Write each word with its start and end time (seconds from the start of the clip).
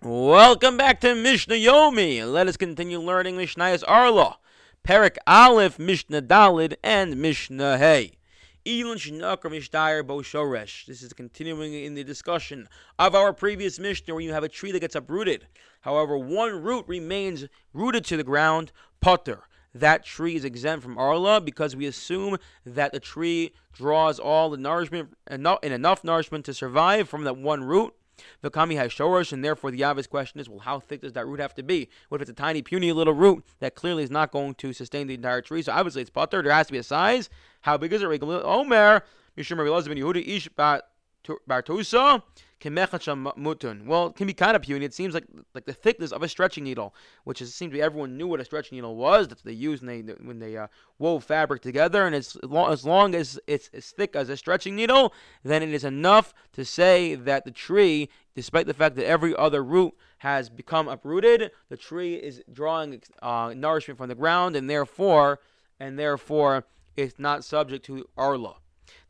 Welcome 0.00 0.76
back 0.76 1.00
to 1.00 1.16
Mishnah 1.16 1.56
Yomi. 1.56 2.24
Let 2.24 2.46
us 2.46 2.56
continue 2.56 3.00
learning 3.00 3.36
Mishnah's 3.36 3.82
Arla, 3.82 4.38
Perik 4.84 5.16
Aleph, 5.26 5.76
Mishnah 5.76 6.22
Dalid, 6.22 6.76
and 6.84 7.16
Mishnah 7.16 7.78
Hey. 7.78 8.12
Elon 8.64 8.98
Shinakar 8.98 9.50
Mishdayer 9.50 10.06
Bo 10.06 10.18
Shoresh. 10.18 10.86
This 10.86 11.02
is 11.02 11.12
continuing 11.12 11.74
in 11.74 11.94
the 11.94 12.04
discussion 12.04 12.68
of 12.96 13.16
our 13.16 13.32
previous 13.32 13.80
Mishnah 13.80 14.14
where 14.14 14.22
you 14.22 14.32
have 14.32 14.44
a 14.44 14.48
tree 14.48 14.70
that 14.70 14.78
gets 14.78 14.94
uprooted. 14.94 15.48
However, 15.80 16.16
one 16.16 16.62
root 16.62 16.84
remains 16.86 17.46
rooted 17.72 18.04
to 18.04 18.16
the 18.16 18.22
ground, 18.22 18.70
Potter. 19.00 19.40
That 19.74 20.04
tree 20.04 20.36
is 20.36 20.44
exempt 20.44 20.84
from 20.84 20.96
Arla 20.96 21.40
because 21.40 21.74
we 21.74 21.86
assume 21.86 22.36
that 22.64 22.92
the 22.92 23.00
tree 23.00 23.52
draws 23.72 24.20
all 24.20 24.48
the 24.48 24.58
nourishment, 24.58 25.16
enough, 25.28 25.58
enough 25.64 26.04
nourishment 26.04 26.44
to 26.44 26.54
survive 26.54 27.08
from 27.08 27.24
that 27.24 27.36
one 27.36 27.64
root 27.64 27.94
the 28.40 28.50
kami 28.50 28.76
has 28.76 28.92
shorish, 28.92 29.32
and 29.32 29.44
therefore 29.44 29.70
the 29.70 29.84
obvious 29.84 30.06
question 30.06 30.40
is, 30.40 30.48
well, 30.48 30.60
how 30.60 30.80
thick 30.80 31.02
does 31.02 31.12
that 31.14 31.26
root 31.26 31.40
have 31.40 31.54
to 31.54 31.62
be? 31.62 31.88
What 32.08 32.20
if 32.20 32.28
it's 32.28 32.30
a 32.30 32.42
tiny, 32.42 32.62
puny 32.62 32.92
little 32.92 33.14
root 33.14 33.44
that 33.60 33.74
clearly 33.74 34.02
is 34.02 34.10
not 34.10 34.32
going 34.32 34.54
to 34.56 34.72
sustain 34.72 35.06
the 35.06 35.14
entire 35.14 35.42
tree? 35.42 35.62
So 35.62 35.72
obviously 35.72 36.02
it's 36.02 36.10
putter. 36.10 36.42
There 36.42 36.52
has 36.52 36.66
to 36.68 36.72
be 36.72 36.78
a 36.78 36.82
size. 36.82 37.30
How 37.62 37.76
big 37.76 37.92
is 37.92 38.02
it? 38.02 38.06
Omer, 38.06 39.02
Mishum 39.36 39.58
Rabbi 39.58 40.00
Yehuda 40.00 40.26
Ish 40.26 40.48
Bartusa 41.48 42.22
mutun. 42.60 43.86
Well, 43.86 44.08
it 44.08 44.16
can 44.16 44.26
be 44.26 44.34
kind 44.34 44.56
of 44.56 44.62
puny. 44.62 44.84
It 44.84 44.94
seems 44.94 45.14
like 45.14 45.24
like 45.54 45.64
the 45.64 45.72
thickness 45.72 46.12
of 46.12 46.22
a 46.22 46.28
stretching 46.28 46.64
needle, 46.64 46.94
which 47.24 47.40
is, 47.40 47.48
it 47.48 47.52
seems 47.52 47.70
to 47.70 47.74
be 47.74 47.82
everyone 47.82 48.16
knew 48.16 48.26
what 48.26 48.40
a 48.40 48.44
stretching 48.44 48.76
needle 48.76 48.96
was. 48.96 49.28
That's 49.28 49.44
what 49.44 49.50
they 49.50 49.56
used 49.56 49.84
when 49.84 50.06
they 50.06 50.12
when 50.14 50.38
they 50.38 50.56
uh, 50.56 50.68
wove 50.98 51.24
fabric 51.24 51.62
together. 51.62 52.06
And 52.06 52.14
as 52.14 52.36
long, 52.42 52.72
as 52.72 52.84
long 52.84 53.14
as 53.14 53.38
it's 53.46 53.70
as 53.72 53.90
thick 53.90 54.16
as 54.16 54.28
a 54.28 54.36
stretching 54.36 54.76
needle, 54.76 55.12
then 55.42 55.62
it 55.62 55.70
is 55.70 55.84
enough 55.84 56.34
to 56.52 56.64
say 56.64 57.14
that 57.14 57.44
the 57.44 57.50
tree, 57.50 58.08
despite 58.34 58.66
the 58.66 58.74
fact 58.74 58.96
that 58.96 59.06
every 59.06 59.34
other 59.36 59.62
root 59.62 59.94
has 60.18 60.50
become 60.50 60.88
uprooted, 60.88 61.50
the 61.68 61.76
tree 61.76 62.14
is 62.14 62.42
drawing 62.52 63.00
uh, 63.22 63.52
nourishment 63.56 63.98
from 63.98 64.08
the 64.08 64.14
ground, 64.14 64.56
and 64.56 64.68
therefore, 64.68 65.38
and 65.78 65.98
therefore, 65.98 66.64
it's 66.96 67.18
not 67.18 67.44
subject 67.44 67.84
to 67.84 68.04
arla. 68.16 68.56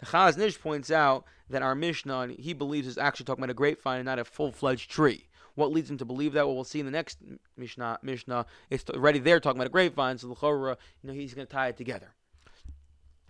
The 0.01 0.07
Chazon 0.07 0.39
Ish 0.41 0.61
points 0.61 0.91
out 0.91 1.25
that 1.51 1.63
our 1.63 1.75
Mishnah, 1.75 2.29
he 2.39 2.53
believes, 2.53 2.87
is 2.87 2.99
actually 2.99 3.25
talking 3.25 3.43
about 3.43 3.51
a 3.51 3.55
grapevine 3.55 3.99
and 3.99 4.07
not 4.07 4.19
a 4.19 4.25
full-fledged 4.25 4.91
tree. 4.91 5.29
What 5.55 5.73
leads 5.73 5.91
him 5.91 5.99
to 5.99 6.05
believe 6.05 6.35
that? 6.35 6.47
Well, 6.47 6.55
we'll 6.55 6.65
see 6.65 6.81
in 6.81 6.87
the 6.87 6.93
next 6.93 7.19
Mishnah. 7.57 7.99
Mishnah, 8.03 8.47
it's 8.71 8.89
already 8.91 9.19
there 9.19 9.41
talking 9.41 9.59
about 9.59 9.69
a 9.69 9.71
grapevine, 9.71 10.19
so 10.19 10.29
the 10.29 10.35
Chorah, 10.35 10.77
you 11.03 11.09
know, 11.09 11.15
he's 11.15 11.35
going 11.35 11.47
to 11.47 11.53
tie 11.53 11.69
it 11.69 11.77
together. 11.77 12.15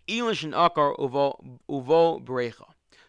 Elish 0.09 0.45
and 0.45 0.53
Akar 0.53 0.97
uvo 0.99 2.25
brecha. 2.25 2.65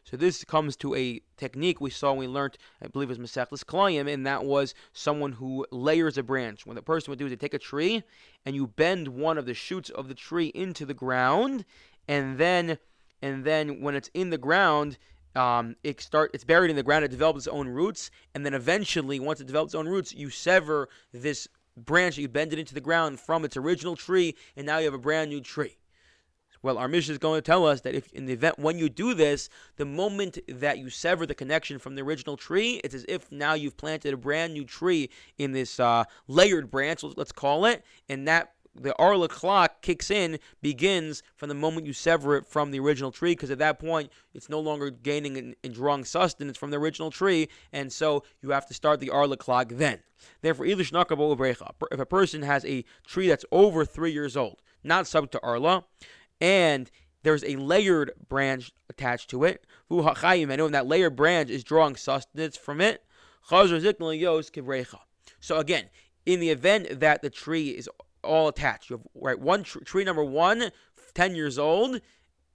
So 0.05 0.17
this 0.17 0.43
comes 0.43 0.75
to 0.77 0.95
a 0.95 1.21
technique 1.37 1.79
we 1.79 1.91
saw 1.91 2.13
we 2.13 2.27
learned, 2.27 2.57
I 2.81 2.87
believe 2.87 3.11
it 3.11 3.19
was 3.19 3.31
Masechlis 3.31 3.63
Kalayim, 3.63 4.11
and 4.11 4.25
that 4.25 4.43
was 4.43 4.73
someone 4.91 5.33
who 5.33 5.67
layers 5.71 6.17
a 6.17 6.23
branch. 6.23 6.65
What 6.65 6.75
the 6.75 6.81
person 6.81 7.11
would 7.11 7.19
do 7.19 7.25
is 7.25 7.31
they 7.31 7.35
take 7.35 7.53
a 7.53 7.59
tree 7.59 8.03
and 8.45 8.55
you 8.55 8.67
bend 8.67 9.09
one 9.09 9.37
of 9.37 9.45
the 9.45 9.53
shoots 9.53 9.89
of 9.89 10.07
the 10.07 10.15
tree 10.15 10.47
into 10.47 10.85
the 10.85 10.93
ground, 10.93 11.63
and 12.07 12.37
then 12.37 12.79
and 13.21 13.43
then 13.43 13.81
when 13.81 13.95
it's 13.95 14.09
in 14.13 14.29
the 14.29 14.37
ground, 14.37 14.97
um, 15.35 15.75
it 15.83 16.01
start 16.01 16.31
it's 16.33 16.43
buried 16.43 16.69
in 16.69 16.75
the 16.75 16.83
ground. 16.83 17.05
It 17.05 17.11
develops 17.11 17.39
its 17.39 17.47
own 17.47 17.67
roots, 17.67 18.11
and 18.33 18.45
then 18.45 18.53
eventually, 18.53 19.19
once 19.19 19.39
it 19.39 19.47
develops 19.47 19.73
its 19.73 19.79
own 19.79 19.87
roots, 19.87 20.13
you 20.13 20.29
sever 20.29 20.89
this 21.13 21.47
branch, 21.77 22.17
you 22.17 22.27
bend 22.27 22.53
it 22.53 22.59
into 22.59 22.73
the 22.73 22.81
ground 22.81 23.19
from 23.19 23.45
its 23.45 23.55
original 23.55 23.95
tree, 23.95 24.35
and 24.55 24.65
now 24.65 24.79
you 24.79 24.85
have 24.85 24.93
a 24.93 24.99
brand 24.99 25.29
new 25.29 25.41
tree. 25.41 25.77
Well, 26.61 26.77
our 26.77 26.89
mission 26.89 27.13
is 27.13 27.19
going 27.19 27.37
to 27.37 27.41
tell 27.41 27.65
us 27.65 27.81
that 27.81 27.95
if 27.95 28.11
in 28.11 28.25
the 28.25 28.33
event 28.33 28.59
when 28.59 28.77
you 28.77 28.89
do 28.89 29.13
this, 29.13 29.49
the 29.77 29.85
moment 29.85 30.39
that 30.49 30.77
you 30.77 30.89
sever 30.89 31.25
the 31.25 31.33
connection 31.33 31.79
from 31.79 31.95
the 31.95 32.01
original 32.01 32.35
tree, 32.35 32.81
it's 32.83 32.93
as 32.93 33.05
if 33.07 33.31
now 33.31 33.53
you've 33.53 33.77
planted 33.77 34.13
a 34.13 34.17
brand 34.17 34.53
new 34.53 34.65
tree 34.65 35.09
in 35.37 35.53
this 35.53 35.79
uh, 35.79 36.03
layered 36.27 36.69
branch, 36.69 37.01
let's 37.15 37.31
call 37.31 37.65
it, 37.65 37.85
and 38.09 38.27
that 38.27 38.53
the 38.75 38.95
Arla 38.97 39.27
clock 39.27 39.81
kicks 39.81 40.09
in, 40.11 40.39
begins 40.61 41.23
from 41.35 41.49
the 41.49 41.55
moment 41.55 41.85
you 41.85 41.93
sever 41.93 42.35
it 42.35 42.45
from 42.45 42.71
the 42.71 42.79
original 42.79 43.11
tree, 43.11 43.31
because 43.31 43.51
at 43.51 43.59
that 43.59 43.79
point 43.79 44.11
it's 44.33 44.49
no 44.49 44.59
longer 44.59 44.89
gaining 44.89 45.37
and, 45.37 45.55
and 45.63 45.73
drawing 45.73 46.05
sustenance 46.05 46.57
from 46.57 46.71
the 46.71 46.77
original 46.77 47.11
tree, 47.11 47.49
and 47.73 47.91
so 47.91 48.23
you 48.41 48.51
have 48.51 48.67
to 48.67 48.73
start 48.73 48.99
the 48.99 49.09
Arla 49.09 49.37
clock 49.37 49.69
then. 49.71 49.99
Therefore, 50.41 50.65
if 50.65 51.99
a 51.99 52.05
person 52.05 52.41
has 52.41 52.65
a 52.65 52.85
tree 53.05 53.27
that's 53.27 53.45
over 53.51 53.85
three 53.85 54.11
years 54.11 54.37
old, 54.37 54.61
not 54.83 55.07
subject 55.07 55.33
to 55.33 55.41
Arla, 55.41 55.85
and 56.39 56.89
there's 57.23 57.43
a 57.43 57.57
layered 57.57 58.11
branch 58.29 58.71
attached 58.89 59.29
to 59.29 59.43
it, 59.43 59.65
and 59.89 60.73
that 60.73 60.87
layered 60.87 61.15
branch 61.15 61.49
is 61.49 61.63
drawing 61.63 61.95
sustenance 61.95 62.57
from 62.57 62.81
it, 62.81 63.03
so 65.41 65.57
again, 65.57 65.89
in 66.25 66.39
the 66.39 66.49
event 66.49 66.99
that 66.99 67.21
the 67.21 67.29
tree 67.29 67.69
is 67.69 67.89
all 68.23 68.47
attached. 68.47 68.89
You 68.89 68.97
have 68.97 69.07
right 69.15 69.39
one 69.39 69.63
tr- 69.63 69.79
tree 69.79 70.03
number 70.03 70.23
one, 70.23 70.71
10 71.13 71.35
years 71.35 71.57
old, 71.57 72.01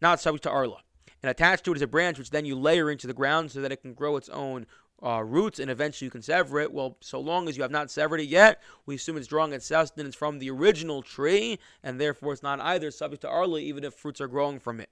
not 0.01 0.21
subject 0.21 0.45
to 0.45 0.51
Arla. 0.51 0.83
And 1.23 1.31
attached 1.31 1.65
to 1.65 1.73
it 1.73 1.77
is 1.77 1.83
a 1.83 1.87
branch 1.87 2.19
which 2.19 2.31
then 2.31 2.45
you 2.45 2.55
layer 2.55 2.91
into 2.91 3.07
the 3.07 3.15
ground 3.15 3.51
so 3.51 3.61
that 3.61 3.73
it 3.73 3.81
can 3.83 3.95
grow 3.95 4.17
its 4.17 4.29
own 4.29 4.67
uh, 5.03 5.23
roots 5.23 5.59
and 5.59 5.71
eventually 5.71 6.07
you 6.07 6.11
can 6.11 6.23
sever 6.23 6.61
it. 6.61 6.73
Well, 6.73 6.97
so 7.01 7.21
long 7.21 7.49
as 7.49 7.57
you 7.57 7.63
have 7.63 7.71
not 7.71 7.91
severed 7.91 8.21
it 8.21 8.29
yet, 8.29 8.63
we 8.87 8.95
assume 8.95 9.17
it's 9.17 9.27
drawing 9.27 9.53
its 9.53 9.67
sustenance 9.67 10.15
from 10.15 10.39
the 10.39 10.51
original 10.51 11.03
tree 11.03 11.59
and 11.83 12.01
therefore 12.01 12.33
it's 12.33 12.43
not 12.43 12.61
either 12.61 12.91
subject 12.91 13.23
to 13.23 13.29
Arla 13.29 13.61
even 13.61 13.85
if 13.85 13.95
fruits 13.95 14.21
are 14.21 14.29
growing 14.29 14.59
from 14.59 14.81
it. 14.81 14.91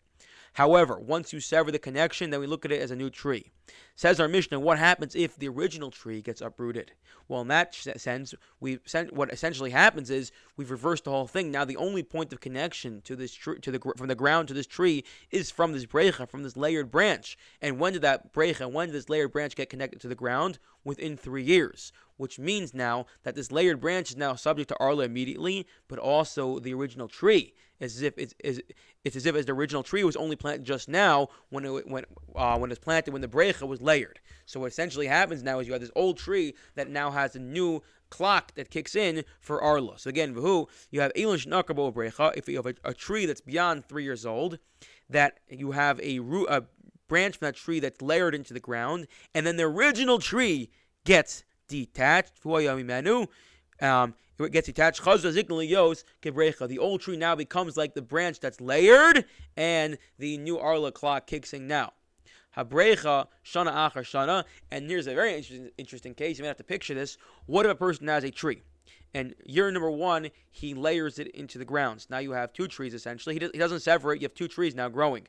However, 0.54 0.98
once 0.98 1.32
you 1.32 1.40
sever 1.40 1.70
the 1.70 1.78
connection, 1.78 2.30
then 2.30 2.40
we 2.40 2.46
look 2.46 2.64
at 2.64 2.72
it 2.72 2.82
as 2.82 2.90
a 2.90 2.96
new 2.96 3.08
tree. 3.08 3.50
Says 3.94 4.20
our 4.20 4.28
Mishnah, 4.28 4.60
what 4.60 4.78
happens 4.78 5.14
if 5.14 5.36
the 5.36 5.48
original 5.48 5.90
tree 5.90 6.20
gets 6.20 6.40
uprooted? 6.40 6.92
Well, 7.28 7.40
in 7.40 7.48
that 7.48 7.74
sense, 7.74 8.34
we 8.60 8.78
what 9.10 9.32
essentially 9.32 9.70
happens 9.70 10.10
is 10.10 10.32
we've 10.56 10.70
reversed 10.70 11.04
the 11.04 11.10
whole 11.10 11.26
thing. 11.26 11.50
Now, 11.50 11.64
the 11.64 11.76
only 11.76 12.02
point 12.02 12.32
of 12.32 12.40
connection 12.40 13.00
to 13.02 13.16
this 13.16 13.32
tree, 13.32 13.58
to 13.60 13.70
the 13.70 13.80
from 13.96 14.08
the 14.08 14.14
ground 14.14 14.48
to 14.48 14.54
this 14.54 14.66
tree, 14.66 15.04
is 15.30 15.50
from 15.50 15.72
this 15.72 15.86
brecha, 15.86 16.28
from 16.28 16.42
this 16.42 16.56
layered 16.56 16.90
branch. 16.90 17.38
And 17.62 17.78
when 17.78 17.94
did 17.94 18.02
that 18.02 18.32
brecha, 18.32 18.70
when 18.70 18.88
did 18.88 18.94
this 18.94 19.08
layered 19.08 19.32
branch 19.32 19.56
get 19.56 19.70
connected 19.70 20.00
to 20.02 20.08
the 20.08 20.14
ground? 20.14 20.58
Within 20.84 21.16
three 21.16 21.44
years 21.44 21.92
which 22.22 22.38
means 22.38 22.72
now 22.72 23.04
that 23.24 23.34
this 23.34 23.50
layered 23.50 23.80
branch 23.80 24.10
is 24.10 24.16
now 24.16 24.36
subject 24.36 24.68
to 24.68 24.76
Arla 24.78 25.02
immediately, 25.02 25.66
but 25.88 25.98
also 25.98 26.60
the 26.60 26.72
original 26.72 27.08
tree. 27.08 27.52
As 27.80 28.00
if 28.00 28.16
it's, 28.16 28.32
it's 28.38 29.16
as 29.16 29.26
if 29.26 29.34
as 29.34 29.46
the 29.46 29.52
original 29.52 29.82
tree 29.82 30.04
was 30.04 30.14
only 30.14 30.36
planted 30.36 30.64
just 30.64 30.88
now 30.88 31.26
when 31.50 31.64
it 31.64 31.88
when 31.88 32.04
uh, 32.36 32.56
when 32.56 32.70
it's 32.70 32.78
planted 32.78 33.10
when 33.10 33.22
the 33.22 33.26
brecha 33.26 33.66
was 33.66 33.82
layered. 33.82 34.20
So 34.46 34.60
what 34.60 34.70
essentially 34.70 35.08
happens 35.08 35.42
now 35.42 35.58
is 35.58 35.66
you 35.66 35.72
have 35.72 35.82
this 35.82 35.90
old 35.96 36.16
tree 36.16 36.54
that 36.76 36.88
now 36.88 37.10
has 37.10 37.34
a 37.34 37.40
new 37.40 37.82
clock 38.08 38.54
that 38.54 38.70
kicks 38.70 38.94
in 38.94 39.24
for 39.40 39.60
Arla. 39.60 39.98
So 39.98 40.08
again, 40.08 40.32
who 40.34 40.68
you 40.92 41.00
have 41.00 41.10
Elon 41.16 41.40
Shnakabo 41.40 41.92
brecha. 41.92 42.32
If 42.36 42.48
you 42.48 42.54
have 42.54 42.66
a, 42.66 42.74
a, 42.84 42.94
tree 42.94 43.26
that's 43.26 43.40
beyond 43.40 43.84
three 43.84 44.04
years 44.04 44.24
old, 44.24 44.60
that 45.10 45.40
you 45.48 45.72
have 45.72 45.98
a 46.00 46.20
root 46.20 46.48
a 46.48 46.66
branch 47.08 47.38
from 47.38 47.46
that 47.46 47.56
tree 47.56 47.80
that's 47.80 48.00
layered 48.00 48.36
into 48.36 48.54
the 48.54 48.60
ground, 48.60 49.08
and 49.34 49.44
then 49.44 49.56
the 49.56 49.64
original 49.64 50.20
tree 50.20 50.70
gets 51.04 51.42
detached. 51.72 52.32
Um, 53.80 54.14
it 54.38 54.52
gets 54.52 54.66
detached. 54.66 55.02
The 55.04 56.78
old 56.78 57.00
tree 57.00 57.16
now 57.16 57.34
becomes 57.34 57.76
like 57.76 57.94
the 57.94 58.02
branch 58.02 58.40
that's 58.40 58.60
layered, 58.60 59.24
and 59.56 59.98
the 60.18 60.38
new 60.38 60.58
Arla 60.58 60.92
clock 60.92 61.26
kicks 61.26 61.52
in 61.52 61.66
now. 61.66 61.92
Habrecha 62.56 63.26
shana 63.44 63.72
achar 63.72 64.02
shana. 64.02 64.44
And 64.70 64.88
here's 64.88 65.06
a 65.06 65.14
very 65.14 65.34
interesting, 65.34 65.70
interesting 65.78 66.14
case. 66.14 66.38
You 66.38 66.42
may 66.42 66.48
have 66.48 66.58
to 66.58 66.64
picture 66.64 66.94
this. 66.94 67.16
What 67.46 67.64
if 67.66 67.72
a 67.72 67.74
person 67.74 68.08
has 68.08 68.24
a 68.24 68.30
tree? 68.30 68.62
And 69.14 69.34
year 69.44 69.70
number 69.70 69.90
one, 69.90 70.30
he 70.50 70.74
layers 70.74 71.18
it 71.18 71.28
into 71.28 71.58
the 71.58 71.64
grounds. 71.64 72.08
Now 72.10 72.18
you 72.18 72.32
have 72.32 72.52
two 72.52 72.66
trees 72.66 72.94
essentially. 72.94 73.34
He, 73.34 73.38
does, 73.38 73.50
he 73.52 73.58
doesn't 73.58 73.80
sever 73.80 74.12
it. 74.12 74.20
You 74.20 74.26
have 74.26 74.34
two 74.34 74.48
trees 74.48 74.74
now 74.74 74.88
growing 74.88 75.26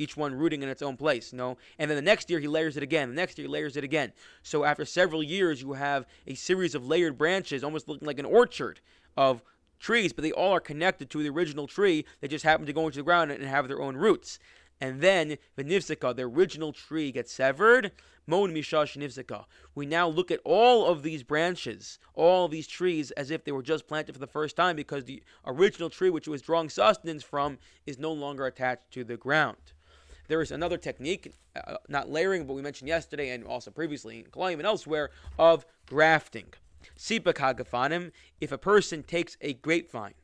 each 0.00 0.16
one 0.16 0.34
rooting 0.34 0.62
in 0.62 0.68
its 0.68 0.82
own 0.82 0.96
place, 0.96 1.32
you 1.32 1.38
know. 1.38 1.58
And 1.78 1.90
then 1.90 1.96
the 1.96 2.02
next 2.02 2.30
year 2.30 2.40
he 2.40 2.48
layers 2.48 2.76
it 2.76 2.82
again. 2.82 3.10
The 3.10 3.14
next 3.14 3.36
year 3.38 3.46
he 3.46 3.52
layers 3.52 3.76
it 3.76 3.84
again. 3.84 4.12
So 4.42 4.64
after 4.64 4.84
several 4.84 5.22
years, 5.22 5.60
you 5.60 5.74
have 5.74 6.06
a 6.26 6.34
series 6.34 6.74
of 6.74 6.86
layered 6.86 7.18
branches, 7.18 7.62
almost 7.62 7.86
looking 7.86 8.06
like 8.06 8.18
an 8.18 8.24
orchard 8.24 8.80
of 9.16 9.42
trees, 9.78 10.12
but 10.12 10.22
they 10.22 10.32
all 10.32 10.52
are 10.52 10.60
connected 10.60 11.10
to 11.10 11.22
the 11.22 11.28
original 11.28 11.66
tree. 11.66 12.06
They 12.20 12.28
just 12.28 12.44
happen 12.44 12.66
to 12.66 12.72
go 12.72 12.86
into 12.86 12.98
the 12.98 13.04
ground 13.04 13.30
and 13.30 13.44
have 13.44 13.68
their 13.68 13.82
own 13.82 13.96
roots. 13.96 14.38
And 14.80 15.02
then 15.02 15.36
the 15.56 15.64
nifsika, 15.64 16.16
the 16.16 16.22
original 16.22 16.72
tree, 16.72 17.12
gets 17.12 17.32
severed. 17.32 17.92
Mon 18.26 18.54
mishash 18.54 18.96
nifsika. 18.96 19.44
We 19.74 19.84
now 19.84 20.08
look 20.08 20.30
at 20.30 20.40
all 20.44 20.86
of 20.86 21.02
these 21.02 21.22
branches, 21.22 21.98
all 22.14 22.48
these 22.48 22.66
trees, 22.66 23.10
as 23.12 23.30
if 23.30 23.44
they 23.44 23.52
were 23.52 23.62
just 23.62 23.86
planted 23.86 24.12
for 24.12 24.18
the 24.18 24.26
first 24.26 24.56
time, 24.56 24.76
because 24.76 25.04
the 25.04 25.22
original 25.44 25.90
tree, 25.90 26.10
which 26.10 26.26
it 26.26 26.30
was 26.30 26.40
drawing 26.40 26.70
sustenance 26.70 27.22
from, 27.22 27.58
is 27.84 27.98
no 27.98 28.12
longer 28.12 28.46
attached 28.46 28.90
to 28.92 29.04
the 29.04 29.16
ground. 29.16 29.72
There 30.30 30.40
is 30.40 30.52
another 30.52 30.78
technique, 30.78 31.34
uh, 31.56 31.78
not 31.88 32.08
layering, 32.08 32.46
but 32.46 32.54
we 32.54 32.62
mentioned 32.62 32.86
yesterday 32.86 33.30
and 33.30 33.44
also 33.44 33.72
previously 33.72 34.20
in 34.20 34.26
Kalayim 34.26 34.58
and 34.58 34.64
elsewhere, 34.64 35.10
of 35.36 35.66
grafting. 35.86 36.54
Sipak 36.96 37.34
hagafanim, 37.34 38.12
if 38.40 38.52
a 38.52 38.56
person 38.56 39.02
takes 39.02 39.36
a 39.40 39.54
grapevine 39.54 40.14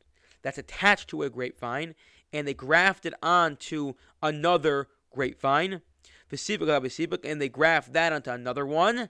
that's 0.42 0.58
attached 0.58 1.08
to 1.08 1.24
a 1.24 1.28
grapevine 1.28 1.96
and 2.32 2.46
they 2.46 2.54
graft 2.54 3.04
it 3.04 3.14
onto 3.20 3.94
another 4.22 4.86
grapevine, 5.10 5.80
and 6.30 7.40
they 7.40 7.48
graft 7.48 7.92
that 7.92 8.12
onto 8.12 8.30
another 8.30 8.64
one, 8.64 9.08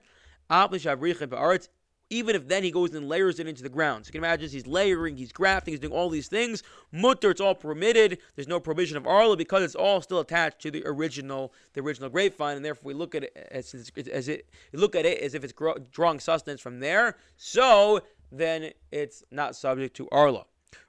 even 2.11 2.37
if 2.37 2.47
then 2.47 2.62
he 2.62 2.70
goes 2.70 2.94
and 2.94 3.08
layers 3.08 3.41
it 3.41 3.49
into 3.49 3.62
the 3.62 3.69
ground. 3.69 4.05
So 4.05 4.08
you 4.08 4.12
can 4.12 4.25
imagine 4.25 4.49
he's 4.49 4.67
layering, 4.67 5.17
he's 5.17 5.32
grafting, 5.32 5.73
he's 5.73 5.81
doing 5.81 5.93
all 5.93 6.08
these 6.08 6.29
things. 6.29 6.62
Mutter, 6.93 7.31
it's 7.31 7.41
all 7.41 7.55
permitted. 7.55 8.19
There's 8.35 8.49
no 8.49 8.61
provision 8.61 8.97
of 8.97 9.06
arla 9.06 9.37
because 9.37 9.62
it's 9.62 9.75
all 9.75 10.00
still 10.00 10.20
attached 10.20 10.61
to 10.61 10.70
the 10.70 10.82
original, 10.87 11.53
the 11.73 11.81
original 11.81 12.08
grapevine, 12.08 12.56
and 12.56 12.64
therefore 12.64 12.88
we 12.88 12.94
look 12.94 13.14
at 13.14 13.25
it 13.25 13.49
as, 13.50 13.75
as 14.12 14.29
it 14.29 14.49
look 14.73 14.94
at 14.94 15.05
it 15.05 15.20
as 15.20 15.35
if 15.35 15.43
it's 15.43 15.55
drawing 15.91 16.20
sustenance 16.20 16.61
from 16.61 16.81
there. 16.81 17.17
So 17.37 18.00
then 18.31 18.70
it's 18.93 19.25
not 19.31 19.56
subject 19.56 19.97
to 19.97 20.08
arla. 20.11 20.44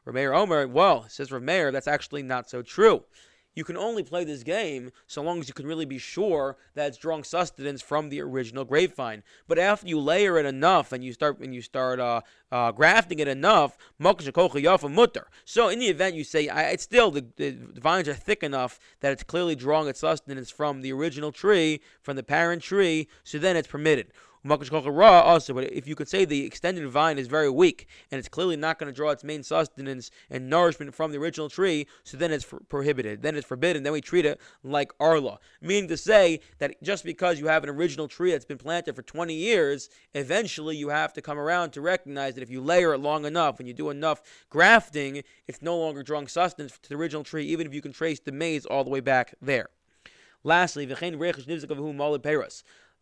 Rameir 0.06 0.36
Omer, 0.36 0.68
well, 0.68 1.06
says 1.10 1.30
Rameir, 1.30 1.72
that's 1.72 1.88
actually 1.88 2.24
not 2.24 2.50
so 2.50 2.62
true 2.62 3.04
you 3.57 3.63
can 3.63 3.75
only 3.75 4.04
play 4.04 4.24
this 4.24 4.44
game 4.44 4.92
so 5.07 5.24
long 5.24 5.39
as 5.39 5.48
you 5.48 5.54
can 5.56 5.65
really 5.65 5.83
be 5.83 5.98
sure 5.98 6.57
that 6.75 6.89
it's 6.89 6.98
drawing 6.98 7.24
sustenance 7.24 7.81
from 7.81 8.09
the 8.09 8.21
original 8.21 8.63
grapevine. 8.63 9.24
But 9.48 9.57
after 9.57 9.88
you 9.88 10.00
layer 10.00 10.38
it 10.38 10.45
enough 10.45 10.92
and 10.92 11.04
you 11.04 11.12
start 11.12 11.39
and 11.39 11.56
you 11.56 11.63
start 11.63 12.00
uh, 12.00 12.21
uh, 12.51 12.71
grafting 12.71 13.19
it 13.19 13.27
enough, 13.27 13.77
mutter. 13.99 15.27
So 15.45 15.69
in 15.69 15.79
the 15.79 15.88
event 15.88 16.15
you 16.15 16.23
say 16.23 16.47
I, 16.47 16.63
it's 16.69 16.83
still 16.83 17.11
the, 17.11 17.25
the 17.35 17.57
vines 17.75 18.07
are 18.07 18.13
thick 18.13 18.44
enough 18.44 18.79
that 19.01 19.11
it's 19.11 19.23
clearly 19.23 19.55
drawing 19.55 19.88
its 19.88 19.99
sustenance 19.99 20.49
from 20.49 20.81
the 20.81 20.94
original 20.94 21.31
tree, 21.31 21.81
from 22.01 22.15
the 22.15 22.23
parent 22.23 22.61
tree, 22.63 23.07
so 23.23 23.38
then 23.38 23.55
it's 23.55 23.67
permitted 23.67 24.11
also, 24.49 25.53
but 25.53 25.71
if 25.71 25.88
you 25.88 25.95
could 25.95 26.07
say 26.07 26.25
the 26.25 26.45
extended 26.45 26.88
vine 26.88 27.17
is 27.17 27.27
very 27.27 27.49
weak 27.49 27.88
and 28.11 28.19
it's 28.19 28.29
clearly 28.29 28.55
not 28.55 28.79
going 28.79 28.91
to 28.91 28.95
draw 28.95 29.09
its 29.09 29.23
main 29.23 29.44
sustenance 29.44 30.11
and 30.29 30.49
nourishment 30.49 30.94
from 30.94 31.11
the 31.11 31.17
original 31.17 31.49
tree, 31.49 31.88
so 32.03 32.17
then 32.17 32.31
it's 32.31 32.45
prohibited. 32.69 33.21
Then 33.21 33.35
it's 33.35 33.47
forbidden. 33.47 33.83
Then 33.83 33.94
we 33.94 34.01
treat 34.01 34.25
it 34.25 34.39
like 34.63 34.91
arla, 34.99 35.39
meaning 35.61 35.88
to 35.89 35.97
say 35.97 36.39
that 36.59 36.81
just 36.81 37.03
because 37.03 37.39
you 37.39 37.47
have 37.47 37.63
an 37.63 37.69
original 37.69 38.07
tree 38.07 38.31
that's 38.31 38.45
been 38.45 38.57
planted 38.57 38.95
for 38.95 39.01
20 39.01 39.33
years, 39.33 39.89
eventually 40.13 40.75
you 40.75 40.89
have 40.89 41.13
to 41.13 41.21
come 41.21 41.39
around 41.39 41.71
to 41.71 41.81
recognize 41.81 42.37
that 42.38 42.44
if 42.44 42.51
you 42.51 42.62
layer 42.62 42.94
it 42.94 43.00
long 43.00 43.25
enough 43.25 43.60
and 43.60 43.68
you 43.68 43.74
do 43.74 43.89
enough 43.89 44.22
grafting, 44.50 45.24
it's 45.48 45.62
no 45.62 45.75
longer 45.78 46.04
drawing 46.04 46.28
sustenance 46.28 46.78
to 46.78 46.89
the 46.89 46.95
original 46.95 47.24
tree, 47.24 47.45
even 47.48 47.66
if 47.66 47.74
you 47.74 47.81
can 47.81 47.92
trace 47.92 48.19
the 48.19 48.31
maze 48.31 48.66
all 48.66 48.84
the 48.84 48.92
way 48.92 49.00
back 49.00 49.34
there. 49.42 49.69
Lastly, 50.44 50.84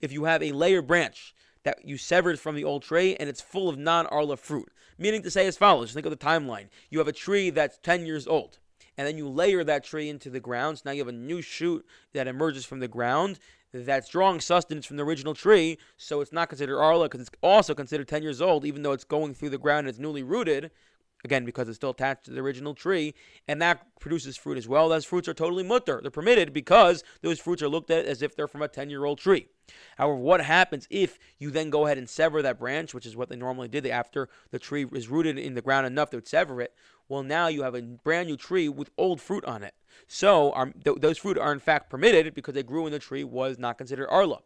if 0.02 0.12
you 0.12 0.24
have 0.24 0.44
a 0.44 0.52
layer 0.52 0.82
branch 0.82 1.36
that 1.64 1.84
you 1.84 1.98
severed 1.98 2.40
from 2.40 2.56
the 2.56 2.64
old 2.64 2.84
tree 2.84 3.16
and 3.18 3.28
it's 3.28 3.42
full 3.42 3.68
of 3.68 3.78
non 3.78 4.06
arla 4.08 4.38
fruit. 4.38 4.72
Meaning 4.98 5.24
to 5.24 5.32
say 5.32 5.46
as 5.46 5.58
follows 5.58 5.92
think 5.92 6.06
of 6.06 6.12
the 6.12 6.26
timeline. 6.26 6.70
You 6.90 7.00
have 7.00 7.08
a 7.10 7.14
tree 7.14 7.50
that's 7.50 7.78
10 7.80 8.06
years 8.06 8.26
old, 8.28 8.60
and 8.98 9.08
then 9.08 9.18
you 9.18 9.28
layer 9.28 9.64
that 9.64 9.84
tree 9.84 10.10
into 10.10 10.30
the 10.30 10.40
ground. 10.40 10.80
So 10.80 10.84
now 10.86 10.92
you 10.92 11.00
have 11.00 11.08
a 11.08 11.12
new 11.12 11.42
shoot 11.42 11.86
that 12.14 12.28
emerges 12.28 12.66
from 12.66 12.80
the 12.80 12.88
ground 12.88 13.40
that's 13.74 14.08
drawing 14.08 14.40
sustenance 14.40 14.86
from 14.86 14.98
the 14.98 15.04
original 15.04 15.34
tree. 15.34 15.78
So 15.98 16.22
it's 16.22 16.32
not 16.32 16.50
considered 16.50 16.80
arla 16.80 17.06
because 17.06 17.22
it's 17.22 17.32
also 17.42 17.74
considered 17.74 18.08
10 18.08 18.24
years 18.24 18.42
old, 18.42 18.66
even 18.66 18.84
though 18.84 18.94
it's 18.94 19.04
going 19.04 19.34
through 19.34 19.50
the 19.50 19.58
ground 19.58 19.80
and 19.80 19.90
it's 19.90 20.00
newly 20.00 20.24
rooted 20.24 20.72
again 21.26 21.44
because 21.44 21.68
it's 21.68 21.76
still 21.76 21.90
attached 21.90 22.24
to 22.26 22.32
the 22.32 22.40
original 22.40 22.74
tree, 22.74 23.14
and 23.48 23.62
that 23.62 23.86
produces 24.00 24.38
fruit 24.38 24.58
as 24.58 24.68
well. 24.68 24.88
Those 24.88 25.04
fruits 25.04 25.28
are 25.28 25.34
totally 25.34 25.64
mutter. 25.64 26.00
They're 26.02 26.12
permitted 26.12 26.54
because 26.54 27.04
those 27.22 27.40
fruits 27.40 27.62
are 27.62 27.68
looked 27.68 27.92
at 27.92 28.06
as 28.06 28.22
if 28.22 28.36
they're 28.36 28.48
from 28.48 28.62
a 28.62 28.70
10 28.70 28.90
year 28.90 29.04
old 29.04 29.18
tree. 29.18 29.48
However, 29.98 30.16
what 30.16 30.42
happens 30.42 30.88
if 30.90 31.20
you 31.40 31.52
then 31.52 31.70
go 31.70 31.86
ahead 31.86 31.98
and 31.98 32.10
sever 32.10 32.42
that 32.42 32.60
branch, 32.60 32.94
which 32.94 33.06
is 33.06 33.18
what 33.18 33.30
they 33.30 33.36
normally 33.36 33.68
did 33.68 33.86
after 33.88 34.30
the 34.52 34.60
tree 34.60 34.86
is 34.94 35.10
rooted 35.10 35.38
in 35.38 35.56
the 35.56 35.62
ground 35.62 35.88
enough 35.88 36.12
they 36.12 36.18
would 36.18 36.28
sever 36.28 36.62
it? 36.62 36.74
Well, 37.10 37.24
now 37.24 37.48
you 37.48 37.64
have 37.64 37.76
a 37.76 37.82
brand 37.82 38.30
new 38.30 38.38
tree 38.38 38.70
with 38.70 38.90
old 38.98 39.20
fruit 39.22 39.44
on 39.46 39.64
it. 39.64 39.74
So 40.08 40.54
um, 40.56 40.74
th- 40.84 40.98
those 41.00 41.18
fruit 41.18 41.38
are 41.38 41.52
in 41.52 41.60
fact 41.60 41.90
permitted 41.90 42.34
because 42.34 42.54
they 42.54 42.64
grew 42.64 42.84
when 42.84 42.92
the 42.92 43.00
tree 43.00 43.24
was 43.24 43.58
not 43.58 43.78
considered 43.78 44.10
arla. 44.10 44.40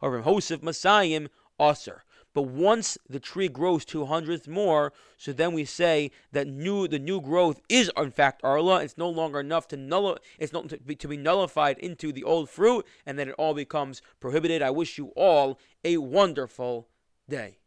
However, 0.00 0.22
Hosef 0.22 0.60
Masayim 0.60 1.28
Aser. 1.60 2.02
But 2.34 2.42
once 2.42 2.96
the 3.08 3.20
tree 3.20 3.48
grows 3.48 3.84
two 3.84 4.06
hundredths 4.06 4.48
more, 4.48 4.92
so 5.16 5.32
then 5.32 5.52
we 5.52 5.64
say 5.64 6.10
that 6.32 6.46
new 6.46 6.88
the 6.88 6.98
new 6.98 7.20
growth 7.20 7.60
is 7.68 7.90
in 7.96 8.10
fact 8.10 8.40
arla. 8.42 8.82
It's 8.82 8.96
no 8.96 9.10
longer 9.10 9.40
enough 9.40 9.68
to 9.68 9.76
null 9.76 10.18
it's 10.38 10.52
not 10.52 10.68
to 10.70 10.78
be, 10.78 10.96
to 10.96 11.08
be 11.08 11.16
nullified 11.16 11.78
into 11.78 12.12
the 12.12 12.24
old 12.24 12.48
fruit, 12.48 12.86
and 13.04 13.18
then 13.18 13.28
it 13.28 13.34
all 13.38 13.54
becomes 13.54 14.00
prohibited. 14.20 14.62
I 14.62 14.70
wish 14.70 14.98
you 14.98 15.08
all 15.16 15.58
a 15.84 15.98
wonderful 15.98 16.88
day. 17.28 17.58